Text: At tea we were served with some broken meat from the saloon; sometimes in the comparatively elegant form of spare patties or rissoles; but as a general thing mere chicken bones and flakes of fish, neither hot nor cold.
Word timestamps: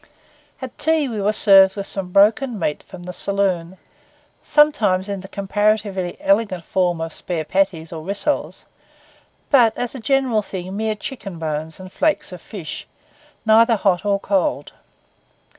At 0.63 0.75
tea 0.79 1.07
we 1.07 1.21
were 1.21 1.31
served 1.31 1.75
with 1.75 1.85
some 1.85 2.09
broken 2.11 2.57
meat 2.57 2.81
from 2.81 3.03
the 3.03 3.13
saloon; 3.13 3.77
sometimes 4.43 5.07
in 5.07 5.21
the 5.21 5.27
comparatively 5.27 6.17
elegant 6.19 6.63
form 6.65 6.99
of 6.99 7.13
spare 7.13 7.45
patties 7.45 7.93
or 7.93 8.01
rissoles; 8.03 8.65
but 9.51 9.77
as 9.77 9.93
a 9.93 9.99
general 9.99 10.41
thing 10.41 10.75
mere 10.75 10.95
chicken 10.95 11.37
bones 11.37 11.79
and 11.79 11.91
flakes 11.91 12.31
of 12.31 12.41
fish, 12.41 12.87
neither 13.45 13.75
hot 13.75 14.03
nor 14.03 14.19
cold. 14.19 14.73